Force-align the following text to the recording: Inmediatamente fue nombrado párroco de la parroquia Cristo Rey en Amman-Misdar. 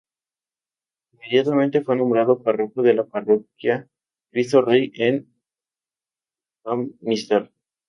Inmediatamente 1.13 1.81
fue 1.83 1.95
nombrado 1.95 2.41
párroco 2.41 2.81
de 2.81 2.95
la 2.95 3.05
parroquia 3.05 3.87
Cristo 4.31 4.63
Rey 4.63 4.91
en 4.95 5.31
Amman-Misdar. 6.65 7.51